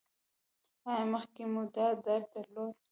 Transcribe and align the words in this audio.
ایا 0.89 1.03
مخکې 1.13 1.43
مو 1.51 1.61
دا 1.75 1.87
درد 2.03 2.25
درلود؟ 2.33 2.73